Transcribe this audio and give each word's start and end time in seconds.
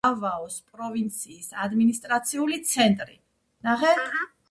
დავაოს 0.05 0.55
პროვინციის 0.77 1.51
ადმინისტრაციული 1.67 2.61
ცენტრი. 2.73 3.19